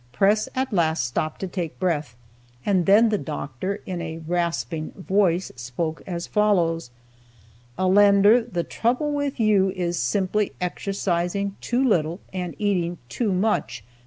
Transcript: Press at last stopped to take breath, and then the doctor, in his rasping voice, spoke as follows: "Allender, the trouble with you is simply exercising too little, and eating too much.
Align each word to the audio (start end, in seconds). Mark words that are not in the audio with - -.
Press 0.11 0.49
at 0.55 0.73
last 0.73 1.05
stopped 1.05 1.41
to 1.41 1.47
take 1.47 1.77
breath, 1.77 2.15
and 2.65 2.87
then 2.87 3.09
the 3.09 3.19
doctor, 3.19 3.83
in 3.85 3.99
his 3.99 4.23
rasping 4.27 4.93
voice, 4.93 5.51
spoke 5.55 6.01
as 6.07 6.25
follows: 6.25 6.89
"Allender, 7.77 8.41
the 8.41 8.63
trouble 8.63 9.13
with 9.13 9.39
you 9.39 9.69
is 9.69 9.99
simply 9.99 10.53
exercising 10.59 11.55
too 11.61 11.87
little, 11.87 12.19
and 12.33 12.55
eating 12.57 12.97
too 13.09 13.31
much. 13.31 13.83